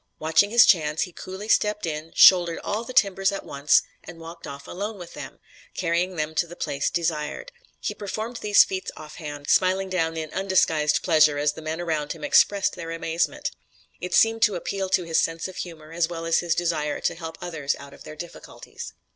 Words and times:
Watching 0.17 0.49
his 0.49 0.65
chance, 0.65 1.03
he 1.03 1.11
coolly 1.11 1.47
stepped 1.47 1.85
in, 1.85 2.11
shouldered 2.15 2.57
all 2.63 2.83
the 2.83 2.91
timbers 2.91 3.31
at 3.31 3.45
once 3.45 3.83
and 4.03 4.19
walked 4.19 4.47
off 4.47 4.65
alone 4.67 4.97
with 4.97 5.13
them, 5.13 5.37
carrying 5.75 6.15
them 6.15 6.33
to 6.33 6.47
the 6.47 6.55
place 6.55 6.89
desired. 6.89 7.51
He 7.79 7.93
performed 7.93 8.37
these 8.37 8.63
feats 8.63 8.89
off 8.97 9.17
hand, 9.17 9.47
smiling 9.47 9.89
down 9.91 10.17
in 10.17 10.31
undisguised 10.33 11.03
pleasure 11.03 11.37
as 11.37 11.53
the 11.53 11.61
men 11.61 11.79
around 11.79 12.13
him 12.13 12.23
expressed 12.23 12.73
their 12.73 12.89
amazement. 12.89 13.51
It 13.99 14.15
seemed 14.15 14.41
to 14.41 14.55
appeal 14.55 14.89
to 14.89 15.03
his 15.03 15.19
sense 15.19 15.47
of 15.47 15.57
humor 15.57 15.91
as 15.93 16.07
well 16.09 16.25
as 16.25 16.39
his 16.39 16.55
desire 16.55 16.99
to 17.01 17.13
help 17.13 17.37
others 17.39 17.75
out 17.77 17.93
of 17.93 18.03
their 18.03 18.15
difficulties. 18.15 18.93